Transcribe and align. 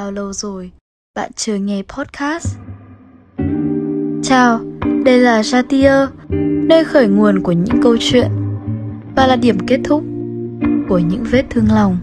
Bao 0.00 0.10
lâu 0.10 0.32
rồi 0.32 0.70
bạn 1.14 1.30
chưa 1.36 1.54
nghe 1.56 1.82
podcast? 1.82 2.58
Chào, 4.22 4.60
đây 5.04 5.18
là 5.18 5.40
Jatir, 5.40 6.06
nơi 6.68 6.84
khởi 6.84 7.08
nguồn 7.08 7.42
của 7.42 7.52
những 7.52 7.82
câu 7.82 7.96
chuyện 8.00 8.30
và 9.16 9.26
là 9.26 9.36
điểm 9.36 9.58
kết 9.66 9.80
thúc 9.84 10.04
của 10.88 10.98
những 10.98 11.24
vết 11.30 11.42
thương 11.50 11.66
lòng. 11.72 11.96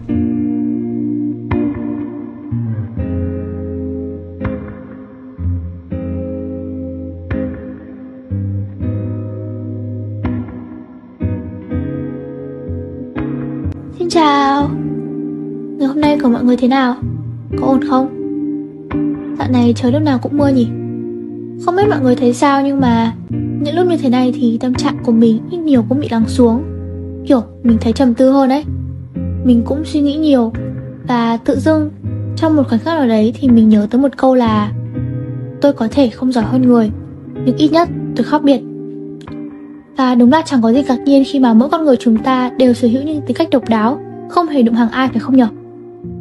Xin 13.98 14.08
chào 14.10 14.70
Ngày 15.78 15.88
hôm 15.88 16.00
nay 16.00 16.18
của 16.22 16.28
mọi 16.28 16.44
người 16.44 16.56
thế 16.56 16.68
nào? 16.68 16.96
Có 17.56 17.66
ổn 17.66 17.80
không? 17.88 18.08
Dạo 19.38 19.50
này 19.50 19.72
trời 19.76 19.92
lúc 19.92 20.02
nào 20.02 20.18
cũng 20.18 20.38
mưa 20.38 20.48
nhỉ? 20.48 20.68
Không 21.64 21.76
biết 21.76 21.88
mọi 21.90 22.00
người 22.00 22.16
thấy 22.16 22.34
sao 22.34 22.62
nhưng 22.62 22.80
mà 22.80 23.12
Những 23.30 23.74
lúc 23.74 23.86
như 23.86 23.96
thế 23.96 24.08
này 24.08 24.32
thì 24.36 24.58
tâm 24.60 24.74
trạng 24.74 24.96
của 25.04 25.12
mình 25.12 25.40
ít 25.50 25.58
nhiều 25.58 25.84
cũng 25.88 26.00
bị 26.00 26.08
lắng 26.10 26.24
xuống 26.26 26.62
Kiểu 27.26 27.42
mình 27.62 27.78
thấy 27.80 27.92
trầm 27.92 28.14
tư 28.14 28.30
hơn 28.30 28.48
đấy 28.48 28.64
Mình 29.44 29.62
cũng 29.64 29.84
suy 29.84 30.00
nghĩ 30.00 30.16
nhiều 30.16 30.52
Và 31.08 31.36
tự 31.36 31.58
dưng 31.58 31.90
Trong 32.36 32.56
một 32.56 32.62
khoảnh 32.68 32.80
khắc 32.80 32.98
nào 32.98 33.08
đấy 33.08 33.32
thì 33.40 33.48
mình 33.48 33.68
nhớ 33.68 33.86
tới 33.90 34.00
một 34.00 34.16
câu 34.16 34.34
là 34.34 34.72
Tôi 35.60 35.72
có 35.72 35.88
thể 35.90 36.08
không 36.08 36.32
giỏi 36.32 36.44
hơn 36.44 36.62
người 36.62 36.90
Nhưng 37.44 37.56
ít 37.56 37.72
nhất 37.72 37.88
tôi 38.16 38.24
khác 38.24 38.42
biệt 38.42 38.60
và 39.98 40.14
đúng 40.14 40.32
là 40.32 40.42
chẳng 40.42 40.62
có 40.62 40.72
gì 40.72 40.82
ngạc 40.88 40.98
nhiên 41.04 41.24
khi 41.26 41.38
mà 41.38 41.54
mỗi 41.54 41.68
con 41.68 41.84
người 41.84 41.96
chúng 41.96 42.16
ta 42.16 42.50
đều 42.58 42.74
sở 42.74 42.88
hữu 42.88 43.02
những 43.02 43.20
tính 43.26 43.36
cách 43.36 43.48
độc 43.50 43.68
đáo, 43.68 44.00
không 44.28 44.46
hề 44.46 44.62
đụng 44.62 44.74
hàng 44.74 44.90
ai 44.90 45.08
phải 45.08 45.18
không 45.18 45.36
nhỉ? 45.36 45.44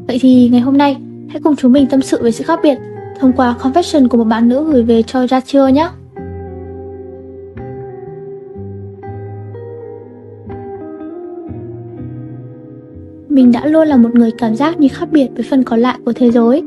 Vậy 0.07 0.17
thì 0.21 0.49
ngày 0.49 0.61
hôm 0.61 0.77
nay, 0.77 0.97
hãy 1.29 1.41
cùng 1.43 1.55
chúng 1.55 1.71
mình 1.71 1.87
tâm 1.87 2.01
sự 2.01 2.23
về 2.23 2.31
sự 2.31 2.43
khác 2.43 2.59
biệt 2.63 2.77
thông 3.19 3.33
qua 3.33 3.55
confession 3.61 4.07
của 4.07 4.17
một 4.17 4.23
bạn 4.23 4.49
nữ 4.49 4.71
gửi 4.71 4.83
về 4.83 5.03
cho 5.03 5.27
Rachel 5.27 5.71
nhé. 5.71 5.89
Mình 13.29 13.51
đã 13.51 13.65
luôn 13.65 13.87
là 13.87 13.97
một 13.97 14.15
người 14.15 14.31
cảm 14.37 14.55
giác 14.55 14.79
như 14.79 14.87
khác 14.91 15.09
biệt 15.11 15.27
với 15.35 15.45
phần 15.49 15.63
còn 15.63 15.79
lại 15.79 15.97
của 16.05 16.13
thế 16.13 16.31
giới. 16.31 16.63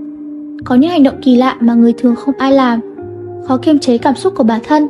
Có 0.65 0.75
những 0.75 0.91
hành 0.91 1.03
động 1.03 1.21
kỳ 1.23 1.37
lạ 1.37 1.57
mà 1.61 1.75
người 1.75 1.93
thường 1.93 2.17
không 2.17 2.35
ai 2.39 2.53
làm, 2.53 2.81
khó 3.47 3.57
kiềm 3.57 3.79
chế 3.79 3.99
cảm 3.99 4.17
xúc 4.17 4.33
của 4.37 4.45
bản 4.45 4.61
thân, 4.65 4.89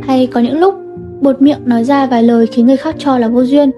hay 0.00 0.26
có 0.26 0.40
những 0.40 0.60
lúc 0.60 0.74
Bột 1.20 1.42
miệng 1.42 1.58
nói 1.64 1.84
ra 1.84 2.06
vài 2.06 2.22
lời 2.22 2.46
khiến 2.46 2.66
người 2.66 2.76
khác 2.76 2.94
cho 2.98 3.18
là 3.18 3.28
vô 3.28 3.44
duyên 3.44 3.70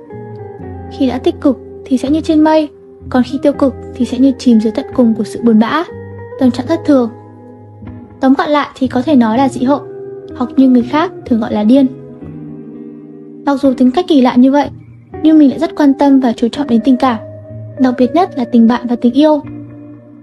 Khi 0.98 1.06
đã 1.06 1.18
tích 1.18 1.34
cực 1.40 1.58
thì 1.84 1.98
sẽ 1.98 2.10
như 2.10 2.20
trên 2.20 2.40
mây 2.40 2.68
còn 3.08 3.22
khi 3.22 3.38
tiêu 3.42 3.52
cực 3.52 3.74
thì 3.94 4.04
sẽ 4.04 4.18
như 4.18 4.32
chìm 4.38 4.60
dưới 4.60 4.72
tận 4.72 4.86
cùng 4.94 5.14
của 5.14 5.24
sự 5.24 5.40
buồn 5.42 5.58
bã 5.58 5.84
Tâm 6.38 6.50
trạng 6.50 6.66
thất 6.66 6.80
thường. 6.86 7.10
Tóm 8.20 8.34
gọn 8.34 8.48
lại 8.48 8.68
thì 8.74 8.88
có 8.88 9.02
thể 9.02 9.16
nói 9.16 9.38
là 9.38 9.48
dị 9.48 9.64
hợm 9.64 9.80
Hoặc 10.36 10.50
như 10.56 10.68
người 10.68 10.82
khác 10.82 11.12
thường 11.26 11.40
gọi 11.40 11.52
là 11.52 11.64
điên. 11.64 11.86
Mặc 13.46 13.60
dù 13.62 13.74
tính 13.74 13.90
cách 13.90 14.04
kỳ 14.08 14.20
lạ 14.20 14.34
như 14.34 14.50
vậy 14.50 14.68
Nhưng 15.22 15.38
mình 15.38 15.50
lại 15.50 15.58
rất 15.58 15.76
quan 15.76 15.92
tâm 15.94 16.20
và 16.20 16.32
chú 16.32 16.48
trọng 16.48 16.66
đến 16.66 16.80
tình 16.84 16.96
cảm 16.96 17.18
Đặc 17.78 17.94
biệt 17.98 18.10
nhất 18.14 18.30
là 18.36 18.44
tình 18.44 18.68
bạn 18.68 18.86
và 18.86 18.96
tình 18.96 19.12
yêu. 19.12 19.42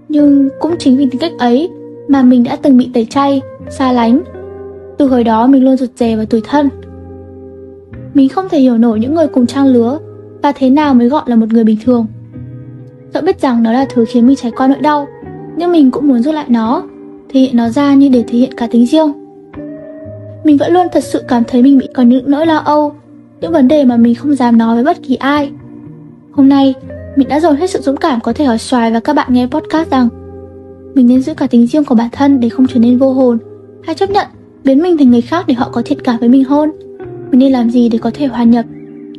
Nhưng 0.08 0.48
cũng 0.60 0.74
chính 0.78 0.96
vì 0.96 1.06
tính 1.10 1.20
cách 1.20 1.32
ấy 1.38 1.70
Mà 2.08 2.22
mình 2.22 2.44
đã 2.44 2.56
từng 2.56 2.76
bị 2.76 2.90
tẩy 2.94 3.04
chay, 3.04 3.40
xa 3.70 3.92
lánh. 3.92 4.22
Từ 4.98 5.08
hồi 5.08 5.24
đó 5.24 5.46
mình 5.46 5.64
luôn 5.64 5.76
rụt 5.76 5.90
rè 5.96 6.16
và 6.16 6.24
tủi 6.24 6.40
thân. 6.40 6.68
Mình 8.14 8.28
không 8.28 8.48
thể 8.48 8.58
hiểu 8.58 8.78
nổi 8.78 9.00
những 9.00 9.14
người 9.14 9.26
cùng 9.26 9.46
trang 9.46 9.66
lứa 9.66 9.98
và 10.42 10.52
thế 10.52 10.70
nào 10.70 10.94
mới 10.94 11.08
gọi 11.08 11.22
là 11.26 11.36
một 11.36 11.46
người 11.52 11.64
bình 11.64 11.76
thường. 11.84 12.06
Dẫu 13.14 13.22
biết 13.22 13.40
rằng 13.40 13.62
nó 13.62 13.72
là 13.72 13.86
thứ 13.90 14.04
khiến 14.08 14.26
mình 14.26 14.36
trải 14.36 14.52
qua 14.56 14.66
nỗi 14.66 14.78
đau, 14.80 15.08
nhưng 15.56 15.72
mình 15.72 15.90
cũng 15.90 16.08
muốn 16.08 16.22
rút 16.22 16.34
lại 16.34 16.44
nó, 16.48 16.82
thể 17.28 17.40
hiện 17.40 17.56
nó 17.56 17.68
ra 17.68 17.94
như 17.94 18.08
để 18.08 18.24
thể 18.28 18.38
hiện 18.38 18.52
cá 18.56 18.66
tính 18.66 18.86
riêng. 18.86 19.12
Mình 20.44 20.56
vẫn 20.56 20.72
luôn 20.72 20.86
thật 20.92 21.04
sự 21.04 21.22
cảm 21.28 21.42
thấy 21.44 21.62
mình 21.62 21.78
bị 21.78 21.88
có 21.94 22.02
những 22.02 22.30
nỗi 22.30 22.46
lo 22.46 22.56
âu, 22.56 22.92
những 23.40 23.52
vấn 23.52 23.68
đề 23.68 23.84
mà 23.84 23.96
mình 23.96 24.14
không 24.14 24.34
dám 24.34 24.58
nói 24.58 24.74
với 24.74 24.84
bất 24.84 25.02
kỳ 25.02 25.14
ai. 25.14 25.50
Hôm 26.32 26.48
nay, 26.48 26.74
mình 27.16 27.28
đã 27.28 27.40
dồn 27.40 27.56
hết 27.56 27.70
sự 27.70 27.80
dũng 27.80 27.96
cảm 27.96 28.20
có 28.20 28.32
thể 28.32 28.44
hỏi 28.44 28.58
xoài 28.58 28.90
và 28.92 29.00
các 29.00 29.16
bạn 29.16 29.32
nghe 29.32 29.46
podcast 29.46 29.90
rằng 29.90 30.08
mình 30.94 31.06
nên 31.06 31.22
giữ 31.22 31.34
cả 31.34 31.46
tính 31.46 31.66
riêng 31.66 31.84
của 31.84 31.94
bản 31.94 32.08
thân 32.12 32.40
để 32.40 32.48
không 32.48 32.66
trở 32.66 32.80
nên 32.80 32.98
vô 32.98 33.12
hồn, 33.12 33.38
hay 33.82 33.94
chấp 33.94 34.10
nhận 34.10 34.26
biến 34.64 34.82
mình 34.82 34.96
thành 34.98 35.10
người 35.10 35.20
khác 35.20 35.44
để 35.48 35.54
họ 35.54 35.68
có 35.72 35.82
thiện 35.84 36.00
cảm 36.00 36.16
với 36.20 36.28
mình 36.28 36.44
hơn 36.44 36.70
mình 37.30 37.40
nên 37.40 37.52
làm 37.52 37.70
gì 37.70 37.88
để 37.88 37.98
có 37.98 38.10
thể 38.14 38.26
hòa 38.26 38.44
nhập 38.44 38.64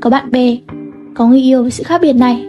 có 0.02 0.10
bạn 0.10 0.32
bè 0.32 0.58
có 1.16 1.28
người 1.28 1.40
yêu 1.40 1.62
với 1.62 1.72
sự 1.72 1.84
khác 1.84 2.02
biệt 2.02 2.14
này 2.14 2.46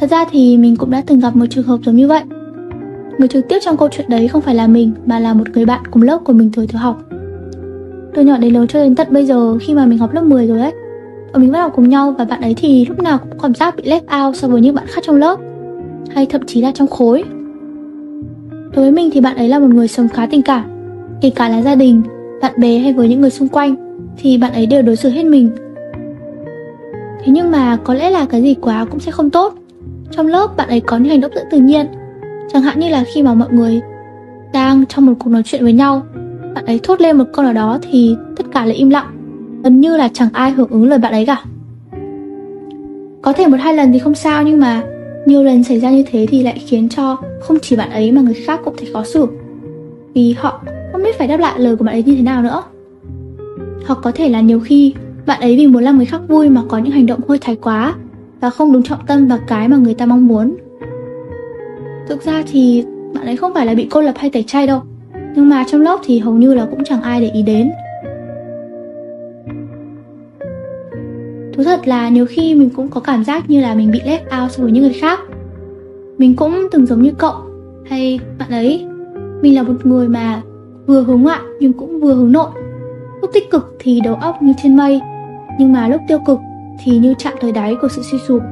thật 0.00 0.10
ra 0.10 0.24
thì 0.30 0.56
mình 0.56 0.76
cũng 0.76 0.90
đã 0.90 1.02
từng 1.06 1.20
gặp 1.20 1.36
một 1.36 1.46
trường 1.50 1.64
hợp 1.64 1.78
giống 1.84 1.96
như 1.96 2.08
vậy 2.08 2.22
người 3.18 3.28
trực 3.28 3.48
tiếp 3.48 3.58
trong 3.62 3.76
câu 3.76 3.88
chuyện 3.92 4.08
đấy 4.08 4.28
không 4.28 4.42
phải 4.42 4.54
là 4.54 4.66
mình 4.66 4.92
mà 5.06 5.18
là 5.18 5.34
một 5.34 5.48
người 5.54 5.64
bạn 5.64 5.80
cùng 5.90 6.02
lớp 6.02 6.18
của 6.24 6.32
mình 6.32 6.50
thời 6.52 6.66
tiểu 6.66 6.78
học 6.78 7.02
từ 8.14 8.22
nhỏ 8.22 8.38
đến 8.38 8.54
lớn 8.54 8.66
cho 8.66 8.82
đến 8.82 8.94
tận 8.94 9.06
bây 9.10 9.26
giờ 9.26 9.58
khi 9.58 9.74
mà 9.74 9.86
mình 9.86 9.98
học 9.98 10.14
lớp 10.14 10.22
10 10.22 10.46
rồi 10.46 10.60
ấy 10.60 10.72
bọn 11.32 11.42
mình 11.42 11.52
bắt 11.52 11.60
học 11.60 11.72
cùng 11.74 11.88
nhau 11.88 12.14
và 12.18 12.24
bạn 12.24 12.40
ấy 12.40 12.54
thì 12.54 12.86
lúc 12.86 13.02
nào 13.02 13.18
cũng 13.18 13.38
cảm 13.42 13.54
giác 13.54 13.76
bị 13.76 13.82
left 13.82 14.26
out 14.26 14.36
so 14.36 14.48
với 14.48 14.60
những 14.60 14.74
bạn 14.74 14.86
khác 14.88 15.00
trong 15.06 15.16
lớp 15.16 15.40
hay 16.10 16.26
thậm 16.26 16.42
chí 16.46 16.60
là 16.60 16.72
trong 16.72 16.88
khối 16.88 17.24
đối 18.74 18.84
với 18.84 18.92
mình 18.92 19.10
thì 19.12 19.20
bạn 19.20 19.36
ấy 19.36 19.48
là 19.48 19.58
một 19.58 19.70
người 19.70 19.88
sống 19.88 20.08
khá 20.08 20.26
tình 20.26 20.42
cảm 20.42 20.80
kể 21.20 21.30
cả 21.30 21.48
là 21.48 21.62
gia 21.62 21.74
đình, 21.74 22.02
bạn 22.42 22.52
bè 22.56 22.78
hay 22.78 22.92
với 22.92 23.08
những 23.08 23.20
người 23.20 23.30
xung 23.30 23.48
quanh 23.48 23.74
thì 24.16 24.38
bạn 24.38 24.52
ấy 24.52 24.66
đều 24.66 24.82
đối 24.82 24.96
xử 24.96 25.10
hết 25.10 25.24
mình. 25.24 25.50
Thế 27.24 27.26
nhưng 27.26 27.50
mà 27.50 27.78
có 27.84 27.94
lẽ 27.94 28.10
là 28.10 28.24
cái 28.24 28.42
gì 28.42 28.54
quá 28.54 28.84
cũng 28.90 29.00
sẽ 29.00 29.12
không 29.12 29.30
tốt. 29.30 29.54
Trong 30.10 30.26
lớp 30.26 30.56
bạn 30.56 30.68
ấy 30.68 30.80
có 30.80 30.96
những 30.96 31.10
hành 31.10 31.20
động 31.20 31.32
rất 31.34 31.42
tự 31.50 31.58
nhiên, 31.58 31.86
chẳng 32.52 32.62
hạn 32.62 32.80
như 32.80 32.88
là 32.88 33.04
khi 33.14 33.22
mà 33.22 33.34
mọi 33.34 33.48
người 33.52 33.80
đang 34.52 34.86
trong 34.86 35.06
một 35.06 35.12
cuộc 35.18 35.30
nói 35.30 35.42
chuyện 35.44 35.62
với 35.62 35.72
nhau, 35.72 36.02
bạn 36.54 36.66
ấy 36.66 36.80
thốt 36.82 37.00
lên 37.00 37.16
một 37.16 37.24
câu 37.32 37.44
nào 37.44 37.54
đó 37.54 37.78
thì 37.82 38.16
tất 38.36 38.46
cả 38.52 38.64
lại 38.64 38.76
im 38.76 38.90
lặng, 38.90 39.06
gần 39.64 39.80
như 39.80 39.96
là 39.96 40.08
chẳng 40.12 40.28
ai 40.32 40.50
hưởng 40.50 40.70
ứng 40.70 40.88
lời 40.88 40.98
bạn 40.98 41.12
ấy 41.12 41.26
cả. 41.26 41.44
Có 43.22 43.32
thể 43.32 43.46
một 43.46 43.56
hai 43.60 43.74
lần 43.74 43.92
thì 43.92 43.98
không 43.98 44.14
sao 44.14 44.42
nhưng 44.42 44.60
mà 44.60 44.82
nhiều 45.26 45.42
lần 45.42 45.64
xảy 45.64 45.80
ra 45.80 45.90
như 45.90 46.04
thế 46.10 46.26
thì 46.30 46.42
lại 46.42 46.62
khiến 46.66 46.88
cho 46.88 47.16
không 47.40 47.58
chỉ 47.62 47.76
bạn 47.76 47.90
ấy 47.90 48.12
mà 48.12 48.22
người 48.22 48.34
khác 48.34 48.60
cũng 48.64 48.74
thấy 48.78 48.88
khó 48.92 49.04
xử. 49.04 49.26
Vì 50.14 50.34
họ 50.38 50.62
không 50.92 51.02
biết 51.02 51.18
phải 51.18 51.28
đáp 51.28 51.40
lại 51.40 51.60
lời 51.60 51.76
của 51.76 51.84
bạn 51.84 51.94
ấy 51.94 52.02
như 52.02 52.16
thế 52.16 52.22
nào 52.22 52.42
nữa. 52.42 52.62
Hoặc 53.86 53.98
có 54.02 54.12
thể 54.14 54.28
là 54.28 54.40
nhiều 54.40 54.60
khi 54.60 54.94
bạn 55.26 55.40
ấy 55.40 55.56
vì 55.56 55.66
muốn 55.66 55.82
làm 55.82 55.96
người 55.96 56.06
khác 56.06 56.20
vui 56.28 56.48
mà 56.48 56.62
có 56.68 56.78
những 56.78 56.92
hành 56.92 57.06
động 57.06 57.20
hơi 57.28 57.38
thái 57.38 57.56
quá 57.56 57.94
và 58.40 58.50
không 58.50 58.72
đúng 58.72 58.82
trọng 58.82 59.06
tâm 59.06 59.28
vào 59.28 59.38
cái 59.46 59.68
mà 59.68 59.76
người 59.76 59.94
ta 59.94 60.06
mong 60.06 60.26
muốn. 60.26 60.56
Thực 62.08 62.22
ra 62.22 62.42
thì 62.52 62.84
bạn 63.14 63.26
ấy 63.26 63.36
không 63.36 63.54
phải 63.54 63.66
là 63.66 63.74
bị 63.74 63.88
cô 63.90 64.00
lập 64.00 64.14
hay 64.16 64.30
tẩy 64.30 64.42
chay 64.42 64.66
đâu, 64.66 64.82
nhưng 65.34 65.48
mà 65.48 65.64
trong 65.68 65.80
lớp 65.80 66.00
thì 66.04 66.18
hầu 66.18 66.34
như 66.34 66.54
là 66.54 66.66
cũng 66.70 66.84
chẳng 66.84 67.02
ai 67.02 67.20
để 67.20 67.30
ý 67.30 67.42
đến. 67.42 67.70
Thú 71.52 71.64
thật 71.64 71.88
là 71.88 72.08
nhiều 72.08 72.26
khi 72.26 72.54
mình 72.54 72.70
cũng 72.76 72.88
có 72.88 73.00
cảm 73.00 73.24
giác 73.24 73.50
như 73.50 73.60
là 73.60 73.74
mình 73.74 73.90
bị 73.90 74.00
left 74.00 74.42
out 74.42 74.52
so 74.52 74.62
với 74.62 74.72
những 74.72 74.82
người 74.82 74.98
khác. 75.00 75.20
Mình 76.18 76.36
cũng 76.36 76.66
từng 76.72 76.86
giống 76.86 77.02
như 77.02 77.12
cậu 77.18 77.34
hay 77.84 78.20
bạn 78.38 78.50
ấy. 78.50 78.86
Mình 79.42 79.54
là 79.54 79.62
một 79.62 79.86
người 79.86 80.08
mà 80.08 80.42
vừa 80.86 81.02
hướng 81.02 81.22
ngoại 81.22 81.40
nhưng 81.60 81.72
cũng 81.72 82.00
vừa 82.00 82.14
hướng 82.14 82.32
nội. 82.32 82.50
Lúc 83.20 83.30
tích 83.32 83.50
cực 83.50 83.76
thì 83.78 84.00
đầu 84.00 84.14
óc 84.14 84.42
như 84.42 84.52
trên 84.62 84.76
mây, 84.76 85.00
nhưng 85.58 85.72
mà 85.72 85.88
lúc 85.88 86.00
tiêu 86.08 86.18
cực 86.26 86.38
thì 86.84 86.98
như 86.98 87.14
chạm 87.18 87.32
tới 87.40 87.52
đáy 87.52 87.76
của 87.82 87.88
sự 87.88 88.02
suy 88.02 88.18
sụp. 88.18 88.42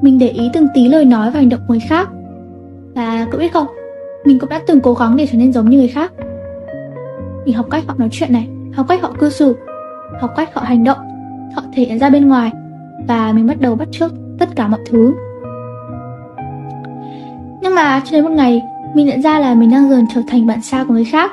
Mình 0.00 0.18
để 0.18 0.28
ý 0.28 0.50
từng 0.52 0.66
tí 0.74 0.88
lời 0.88 1.04
nói 1.04 1.30
và 1.30 1.40
hành 1.40 1.48
động 1.48 1.60
của 1.68 1.74
người 1.74 1.80
khác. 1.88 2.08
Và 2.94 3.26
cậu 3.30 3.40
biết 3.40 3.52
không, 3.52 3.66
mình 4.24 4.38
cũng 4.38 4.50
đã 4.50 4.60
từng 4.66 4.80
cố 4.80 4.94
gắng 4.94 5.16
để 5.16 5.26
trở 5.26 5.38
nên 5.38 5.52
giống 5.52 5.70
như 5.70 5.78
người 5.78 5.88
khác. 5.88 6.12
Mình 7.44 7.54
học 7.54 7.66
cách 7.70 7.84
họ 7.86 7.94
nói 7.98 8.08
chuyện 8.12 8.32
này, 8.32 8.48
học 8.74 8.86
cách 8.88 9.02
họ 9.02 9.12
cư 9.18 9.30
xử, 9.30 9.56
học 10.20 10.30
cách 10.36 10.54
họ 10.54 10.62
hành 10.62 10.84
động, 10.84 10.98
họ 11.54 11.62
thể 11.74 11.82
hiện 11.82 11.98
ra 11.98 12.10
bên 12.10 12.28
ngoài. 12.28 12.50
Và 13.08 13.32
mình 13.32 13.46
bắt 13.46 13.60
đầu 13.60 13.74
bắt 13.74 13.88
chước 13.92 14.12
tất 14.38 14.48
cả 14.56 14.68
mọi 14.68 14.80
thứ. 14.86 15.14
Nhưng 17.62 17.74
mà 17.74 18.00
cho 18.04 18.12
đến 18.12 18.24
một 18.24 18.30
ngày, 18.30 18.62
mình 18.94 19.06
nhận 19.06 19.22
ra 19.22 19.38
là 19.38 19.54
mình 19.54 19.70
đang 19.70 19.90
dần 19.90 20.06
trở 20.14 20.20
thành 20.28 20.46
bạn 20.46 20.62
sao 20.62 20.84
của 20.84 20.94
người 20.94 21.04
khác. 21.04 21.30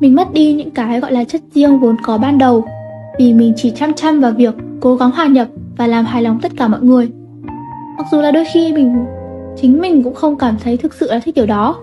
Mình 0.00 0.14
mất 0.14 0.32
đi 0.32 0.52
những 0.52 0.70
cái 0.70 1.00
gọi 1.00 1.12
là 1.12 1.24
chất 1.24 1.40
riêng 1.54 1.78
vốn 1.78 1.96
có 2.02 2.18
ban 2.18 2.38
đầu 2.38 2.64
vì 3.18 3.34
mình 3.34 3.52
chỉ 3.56 3.70
chăm 3.70 3.94
chăm 3.94 4.20
vào 4.20 4.32
việc 4.32 4.54
cố 4.80 4.96
gắng 4.96 5.10
hòa 5.10 5.26
nhập 5.26 5.48
và 5.76 5.86
làm 5.86 6.04
hài 6.04 6.22
lòng 6.22 6.38
tất 6.42 6.52
cả 6.56 6.68
mọi 6.68 6.80
người. 6.80 7.10
Mặc 7.98 8.06
dù 8.10 8.20
là 8.20 8.30
đôi 8.30 8.44
khi 8.52 8.72
mình, 8.72 9.04
chính 9.56 9.80
mình 9.80 10.02
cũng 10.02 10.14
không 10.14 10.36
cảm 10.38 10.56
thấy 10.64 10.76
thực 10.76 10.94
sự 10.94 11.10
là 11.10 11.18
thích 11.18 11.34
điều 11.34 11.46
đó. 11.46 11.76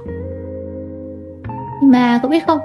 Mà 1.81 2.19
cậu 2.21 2.31
biết 2.31 2.47
không, 2.47 2.59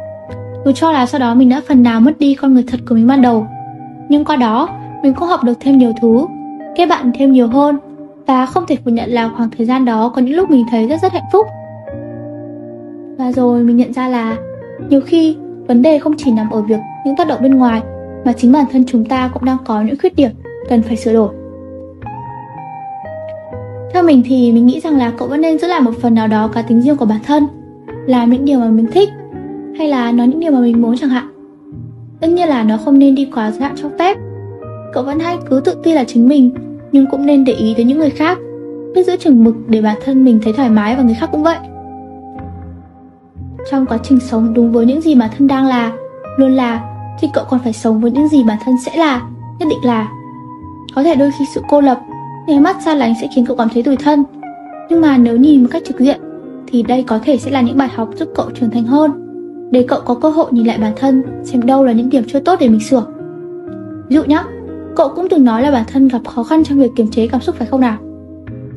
dù 0.64 0.72
cho 0.72 0.92
là 0.92 1.06
sau 1.06 1.18
đó 1.18 1.34
mình 1.34 1.48
đã 1.48 1.60
phần 1.68 1.82
nào 1.82 2.00
mất 2.00 2.18
đi 2.18 2.34
con 2.34 2.54
người 2.54 2.64
thật 2.66 2.80
của 2.88 2.94
mình 2.94 3.06
ban 3.06 3.22
đầu, 3.22 3.46
nhưng 4.08 4.24
qua 4.24 4.36
đó 4.36 4.68
mình 5.02 5.14
cũng 5.14 5.28
học 5.28 5.44
được 5.44 5.60
thêm 5.60 5.78
nhiều 5.78 5.92
thứ, 6.00 6.26
kết 6.76 6.86
bạn 6.86 7.12
thêm 7.14 7.32
nhiều 7.32 7.48
hơn 7.48 7.78
và 8.26 8.46
không 8.46 8.64
thể 8.68 8.76
phủ 8.84 8.90
nhận 8.90 9.10
là 9.10 9.30
khoảng 9.36 9.50
thời 9.56 9.66
gian 9.66 9.84
đó 9.84 10.12
có 10.14 10.22
những 10.22 10.36
lúc 10.36 10.50
mình 10.50 10.64
thấy 10.70 10.88
rất 10.88 11.02
rất 11.02 11.12
hạnh 11.12 11.26
phúc. 11.32 11.46
Và 13.18 13.32
rồi 13.32 13.62
mình 13.62 13.76
nhận 13.76 13.92
ra 13.92 14.08
là 14.08 14.36
nhiều 14.88 15.00
khi 15.00 15.36
vấn 15.66 15.82
đề 15.82 15.98
không 15.98 16.14
chỉ 16.16 16.32
nằm 16.32 16.50
ở 16.50 16.62
việc 16.62 16.80
những 17.06 17.16
tác 17.16 17.28
động 17.28 17.42
bên 17.42 17.54
ngoài 17.54 17.82
mà 18.26 18.32
chính 18.32 18.52
bản 18.52 18.64
thân 18.72 18.84
chúng 18.86 19.04
ta 19.04 19.30
cũng 19.34 19.44
đang 19.44 19.56
có 19.64 19.82
những 19.82 19.96
khuyết 20.00 20.16
điểm 20.16 20.30
cần 20.68 20.82
phải 20.82 20.96
sửa 20.96 21.12
đổi. 21.12 21.34
Theo 23.92 24.02
mình 24.02 24.22
thì 24.24 24.52
mình 24.52 24.66
nghĩ 24.66 24.80
rằng 24.80 24.98
là 24.98 25.12
cậu 25.18 25.28
vẫn 25.28 25.40
nên 25.40 25.58
giữ 25.58 25.68
lại 25.68 25.80
một 25.80 25.92
phần 26.00 26.14
nào 26.14 26.28
đó 26.28 26.48
cá 26.48 26.62
tính 26.62 26.82
riêng 26.82 26.96
của 26.96 27.04
bản 27.04 27.20
thân, 27.26 27.46
Làm 28.06 28.30
những 28.30 28.44
điều 28.44 28.58
mà 28.58 28.66
mình 28.66 28.86
thích, 28.92 29.08
Hay 29.78 29.88
là 29.88 30.12
nói 30.12 30.26
những 30.26 30.40
điều 30.40 30.52
mà 30.52 30.60
mình 30.60 30.82
muốn 30.82 30.96
chẳng 30.96 31.10
hạn. 31.10 31.28
Tất 32.20 32.28
nhiên 32.28 32.48
là 32.48 32.62
nó 32.62 32.76
không 32.84 32.98
nên 32.98 33.14
đi 33.14 33.28
quá 33.34 33.50
giới 33.50 33.60
hạn 33.60 33.74
cho 33.76 33.88
phép. 33.98 34.16
Cậu 34.92 35.02
vẫn 35.02 35.18
hay 35.18 35.36
cứ 35.50 35.60
tự 35.64 35.74
ti 35.82 35.92
là 35.92 36.04
chính 36.04 36.28
mình, 36.28 36.50
Nhưng 36.92 37.06
cũng 37.10 37.26
nên 37.26 37.44
để 37.44 37.52
ý 37.52 37.74
tới 37.76 37.84
những 37.84 37.98
người 37.98 38.10
khác, 38.10 38.38
Biết 38.94 39.06
giữ 39.06 39.16
chừng 39.16 39.44
mực 39.44 39.54
để 39.68 39.82
bản 39.82 39.96
thân 40.04 40.24
mình 40.24 40.40
thấy 40.44 40.52
thoải 40.52 40.70
mái 40.70 40.96
và 40.96 41.02
người 41.02 41.16
khác 41.20 41.28
cũng 41.32 41.42
vậy. 41.42 41.58
Trong 43.70 43.86
quá 43.86 43.98
trình 44.02 44.20
sống 44.20 44.54
đúng 44.54 44.72
với 44.72 44.86
những 44.86 45.00
gì 45.00 45.14
bản 45.14 45.30
thân 45.38 45.48
đang 45.48 45.66
là, 45.66 45.92
Luôn 46.38 46.52
là 46.52 46.95
thì 47.20 47.28
cậu 47.32 47.44
còn 47.50 47.60
phải 47.64 47.72
sống 47.72 48.00
với 48.00 48.10
những 48.10 48.28
gì 48.28 48.44
bản 48.44 48.58
thân 48.64 48.74
sẽ 48.86 48.96
là, 48.96 49.22
Nhất 49.58 49.68
định 49.70 49.84
là. 49.84 50.08
Có 50.94 51.02
thể 51.02 51.14
đôi 51.14 51.30
khi 51.38 51.44
sự 51.54 51.60
cô 51.68 51.80
lập, 51.80 52.00
Nháy 52.46 52.60
mắt 52.60 52.76
xa 52.84 52.94
lánh 52.94 53.14
sẽ 53.20 53.28
khiến 53.34 53.46
cậu 53.46 53.56
cảm 53.56 53.68
thấy 53.74 53.82
tủi 53.82 53.96
thân. 53.96 54.24
Nhưng 54.90 55.00
mà 55.00 55.16
nếu 55.16 55.36
nhìn 55.36 55.62
một 55.62 55.68
cách 55.70 55.82
trực 55.86 56.00
diện, 56.00 56.20
Thì 56.66 56.82
đây 56.82 57.02
có 57.02 57.18
thể 57.18 57.36
sẽ 57.36 57.50
là 57.50 57.60
những 57.60 57.78
bài 57.78 57.88
học 57.94 58.10
giúp 58.16 58.28
cậu 58.34 58.50
trưởng 58.50 58.70
thành 58.70 58.84
hơn, 58.84 59.12
Để 59.72 59.84
cậu 59.88 60.00
có 60.00 60.14
cơ 60.14 60.30
hội 60.30 60.46
nhìn 60.50 60.66
lại 60.66 60.78
bản 60.78 60.92
thân, 60.96 61.22
Xem 61.44 61.66
đâu 61.66 61.84
là 61.84 61.92
những 61.92 62.10
điểm 62.10 62.24
chưa 62.28 62.40
tốt 62.40 62.56
để 62.60 62.68
mình 62.68 62.80
sửa. 62.80 63.06
Ví 64.08 64.16
dụ 64.16 64.24
nhé 64.24 64.42
Cậu 64.96 65.08
cũng 65.08 65.28
từng 65.28 65.44
nói 65.44 65.62
là 65.62 65.70
bản 65.70 65.84
thân 65.92 66.08
gặp 66.08 66.20
khó 66.26 66.42
khăn 66.42 66.64
trong 66.64 66.78
việc 66.78 66.90
kiềm 66.96 67.08
chế 67.10 67.26
cảm 67.26 67.40
xúc 67.40 67.56
phải 67.58 67.66
không 67.66 67.80
nào? 67.80 67.96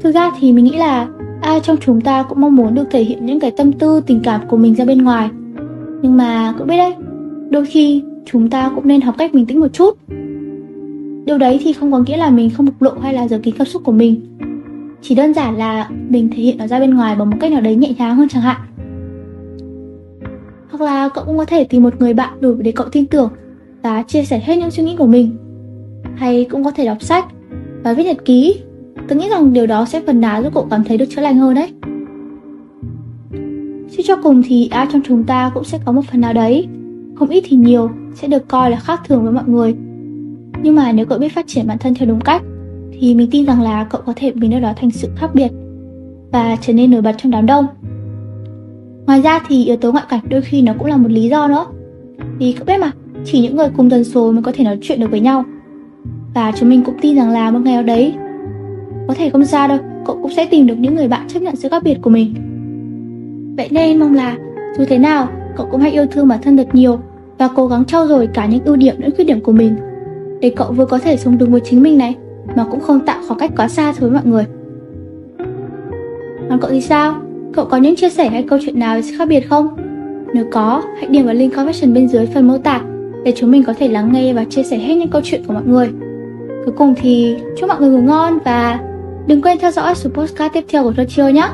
Thực 0.01 0.11
ra 0.11 0.31
thì 0.39 0.51
mình 0.51 0.65
nghĩ 0.65 0.77
là 0.77 1.07
Ai 1.41 1.59
trong 1.59 1.77
chúng 1.77 2.01
ta 2.01 2.23
cũng 2.23 2.41
mong 2.41 2.55
muốn 2.55 2.75
được 2.75 2.83
thể 2.91 3.03
hiện 3.03 3.25
những 3.25 3.39
cái 3.39 3.51
tâm 3.51 3.73
tư, 3.73 4.01
tình 4.07 4.19
cảm 4.23 4.41
của 4.47 4.57
mình 4.57 4.75
ra 4.75 4.85
bên 4.85 5.03
ngoài. 5.03 5.29
Nhưng 6.01 6.17
mà 6.17 6.53
cậu 6.57 6.67
biết 6.67 6.77
đấy, 6.77 6.93
Đôi 7.49 7.65
khi 7.65 8.03
chúng 8.31 8.49
ta 8.49 8.71
cũng 8.75 8.87
nên 8.87 9.01
học 9.01 9.15
cách 9.17 9.33
bình 9.33 9.45
tĩnh 9.45 9.59
một 9.59 9.67
chút. 9.73 9.97
Điều 11.25 11.37
đấy 11.37 11.59
thì 11.63 11.73
không 11.73 11.91
có 11.91 11.99
nghĩa 11.99 12.17
là 12.17 12.29
mình 12.29 12.49
không 12.49 12.65
bộc 12.65 12.81
lộ 12.81 12.91
hay 13.01 13.13
là 13.13 13.27
giấu 13.27 13.39
kín 13.39 13.55
cảm 13.57 13.67
xúc 13.67 13.81
của 13.85 13.91
mình. 13.91 14.37
Chỉ 15.01 15.15
đơn 15.15 15.33
giản 15.33 15.57
là 15.57 15.89
mình 16.09 16.29
thể 16.29 16.43
hiện 16.43 16.57
nó 16.57 16.67
ra 16.67 16.79
bên 16.79 16.93
ngoài 16.93 17.15
bằng 17.15 17.29
một 17.29 17.37
cách 17.39 17.51
nào 17.51 17.61
đấy 17.61 17.75
nhẹ 17.75 17.93
nhàng 17.97 18.15
hơn 18.15 18.29
chẳng 18.29 18.41
hạn. 18.41 18.57
Hoặc 20.71 20.85
là 20.85 21.09
cậu 21.09 21.25
cũng 21.25 21.37
có 21.37 21.45
thể 21.45 21.63
tìm 21.63 21.83
một 21.83 21.93
người 21.99 22.13
bạn 22.13 22.33
đủ 22.39 22.53
để 22.53 22.71
cậu 22.71 22.89
tin 22.89 23.05
tưởng 23.05 23.29
Và 23.81 24.03
chia 24.03 24.23
sẻ 24.23 24.41
hết 24.45 24.55
những 24.55 24.71
suy 24.71 24.83
nghĩ 24.83 24.95
của 24.97 25.07
mình. 25.07 25.37
Hay 26.15 26.45
cũng 26.49 26.63
có 26.63 26.71
thể 26.71 26.85
đọc 26.85 27.01
sách 27.01 27.25
và 27.83 27.93
viết 27.93 28.03
nhật 28.03 28.25
ký. 28.25 28.61
Tôi 29.07 29.17
nghĩ 29.17 29.29
rằng 29.29 29.53
điều 29.53 29.67
đó 29.67 29.85
sẽ 29.85 30.01
phần 30.07 30.21
nào 30.21 30.43
giúp 30.43 30.53
cậu 30.53 30.67
cảm 30.69 30.83
thấy 30.83 30.97
được 30.97 31.05
chữa 31.09 31.21
lành 31.21 31.37
hơn 31.37 31.55
đấy. 31.55 31.69
Suy 33.89 34.03
cho 34.03 34.15
cùng 34.23 34.43
thì 34.45 34.69
ai 34.71 34.87
trong 34.93 35.01
chúng 35.05 35.23
ta 35.23 35.51
cũng 35.53 35.63
sẽ 35.63 35.79
có 35.85 35.91
một 35.91 36.05
phần 36.11 36.21
nào 36.21 36.33
đấy. 36.33 36.67
Không 37.19 37.29
ít 37.29 37.43
thì 37.47 37.57
nhiều, 37.57 37.89
sẽ 38.13 38.27
được 38.27 38.47
coi 38.47 38.71
là 38.71 38.77
khác 38.77 39.01
thường 39.07 39.23
với 39.23 39.33
mọi 39.33 39.43
người. 39.47 39.75
Nhưng 40.63 40.75
mà 40.75 40.91
nếu 40.91 41.05
cậu 41.05 41.19
biết 41.19 41.33
phát 41.33 41.47
triển 41.47 41.67
bản 41.67 41.77
thân 41.77 41.93
theo 41.95 42.09
đúng 42.09 42.21
cách, 42.21 42.41
Thì 43.01 43.15
mình 43.15 43.29
tin 43.31 43.45
rằng 43.45 43.61
là 43.61 43.83
cậu 43.83 44.01
có 44.05 44.13
thể 44.15 44.31
biến 44.31 44.51
điều 44.51 44.59
đó 44.59 44.73
thành 44.75 44.91
sự 44.91 45.09
khác 45.15 45.29
biệt 45.33 45.47
Và 46.31 46.57
trở 46.61 46.73
nên 46.73 46.91
nổi 46.91 47.01
bật 47.01 47.15
trong 47.17 47.31
đám 47.31 47.45
đông. 47.45 47.65
Ngoài 49.05 49.21
ra 49.21 49.39
thì 49.47 49.65
yếu 49.65 49.77
tố 49.77 49.91
ngoại 49.91 50.03
cảnh 50.09 50.19
đôi 50.29 50.41
khi 50.41 50.61
nó 50.61 50.73
cũng 50.79 50.87
là 50.87 50.97
một 50.97 51.11
lý 51.11 51.29
do 51.29 51.47
nữa. 51.47 51.65
Vì 52.39 52.51
cậu 52.51 52.65
biết 52.65 52.77
mà, 52.77 52.91
Chỉ 53.25 53.41
những 53.41 53.57
người 53.57 53.69
cùng 53.77 53.89
tần 53.89 54.03
số 54.03 54.31
mới 54.31 54.43
có 54.43 54.51
thể 54.55 54.63
nói 54.63 54.77
chuyện 54.81 54.99
được 54.99 55.11
với 55.11 55.19
nhau. 55.19 55.43
Và 56.33 56.51
chúng 56.55 56.69
mình 56.69 56.81
cũng 56.85 56.95
tin 57.01 57.15
rằng 57.15 57.29
là 57.29 57.51
một 57.51 57.59
ngày 57.63 57.73
nào 57.75 57.83
đấy, 57.83 58.13
Có 59.07 59.13
thể 59.13 59.29
không 59.29 59.45
xa 59.45 59.67
đâu, 59.67 59.77
Cậu 60.05 60.19
cũng 60.21 60.31
sẽ 60.35 60.45
tìm 60.45 60.67
được 60.67 60.75
những 60.77 60.95
người 60.95 61.07
bạn 61.07 61.27
chấp 61.27 61.39
nhận 61.39 61.55
sự 61.55 61.69
khác 61.69 61.83
biệt 61.83 61.97
của 62.01 62.09
mình. 62.09 62.33
Vậy 63.57 63.67
nên 63.71 63.99
mong 63.99 64.13
là 64.13 64.37
Dù 64.77 64.85
thế 64.89 64.97
nào, 64.97 65.27
Cậu 65.57 65.67
cũng 65.71 65.81
hãy 65.81 65.91
yêu 65.91 66.05
thương 66.11 66.27
bản 66.27 66.39
thân 66.41 66.57
thật 66.57 66.67
nhiều. 66.73 66.99
Và 67.39 67.47
cố 67.55 67.67
gắng 67.67 67.85
trau 67.85 68.07
dồi 68.07 68.27
cả 68.33 68.45
những 68.45 68.63
ưu 68.65 68.75
điểm 68.75 68.95
lẫn 68.97 69.15
khuyết 69.15 69.25
điểm 69.25 69.41
của 69.41 69.51
mình 69.51 69.75
để 70.41 70.53
cậu 70.55 70.71
vừa 70.71 70.85
có 70.85 70.99
thể 70.99 71.17
sống 71.17 71.37
đúng 71.37 71.51
với 71.51 71.61
chính 71.61 71.83
mình 71.83 71.97
này 71.97 72.15
mà 72.55 72.65
cũng 72.71 72.79
không 72.79 72.99
tạo 73.05 73.21
khoảng 73.27 73.39
cách 73.39 73.51
quá 73.57 73.67
xa 73.67 73.91
với 73.91 74.11
mọi 74.11 74.21
người. 74.25 74.45
Còn 76.49 76.59
cậu 76.61 76.69
thì 76.69 76.81
sao? 76.81 77.15
Cậu 77.53 77.65
có 77.65 77.77
những 77.77 77.95
chia 77.95 78.09
sẻ 78.09 78.29
hay 78.29 78.43
câu 78.43 78.59
chuyện 78.65 78.79
nào 78.79 78.99
khác 79.17 79.27
biệt 79.27 79.39
không? 79.39 79.67
Nếu 80.33 80.45
có, 80.51 80.83
hãy 80.97 81.07
điền 81.07 81.25
vào 81.25 81.35
link 81.35 81.53
caption 81.53 81.93
bên 81.93 82.07
dưới 82.07 82.25
phần 82.25 82.47
mô 82.47 82.57
tả 82.57 82.81
để 83.23 83.33
chúng 83.35 83.51
mình 83.51 83.63
có 83.63 83.73
thể 83.79 83.87
lắng 83.87 84.13
nghe 84.13 84.33
và 84.33 84.43
chia 84.43 84.63
sẻ 84.63 84.77
hết 84.77 84.95
những 84.95 85.09
câu 85.09 85.21
chuyện 85.25 85.43
của 85.47 85.53
mọi 85.53 85.63
người. 85.65 85.89
Cuối 86.65 86.73
cùng 86.77 86.93
thì 87.01 87.37
chúc 87.57 87.69
mọi 87.69 87.79
người 87.79 87.89
ngủ 87.89 88.01
ngon 88.01 88.37
và 88.45 88.79
đừng 89.27 89.41
quên 89.41 89.57
theo 89.59 89.71
dõi 89.71 89.95
số 89.95 90.09
podcast 90.09 90.53
tiếp 90.53 90.65
theo 90.69 90.83
của 90.83 91.03
Trưa 91.09 91.27
nhé. 91.27 91.47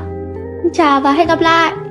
Chào 0.72 1.00
và 1.00 1.12
hẹn 1.12 1.28
gặp 1.28 1.40
lại! 1.40 1.85